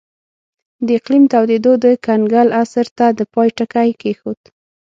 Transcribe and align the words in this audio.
د 0.85 0.87
اقلیم 0.99 1.23
تودېدو 1.33 1.71
د 1.83 1.85
کنګل 2.05 2.47
عصر 2.61 2.85
ته 2.97 3.05
د 3.17 3.19
پای 3.33 3.49
ټکی 3.57 3.89
کېښود 4.01 4.41